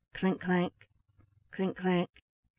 clink 0.15 0.41
clank! 0.41 0.73
clink 1.51 1.77
clank! 1.77 2.09